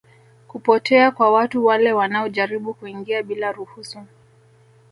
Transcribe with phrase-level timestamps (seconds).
[0.47, 3.99] kupotea kwa watu wale wanaojaribu kuingia bila ruhusu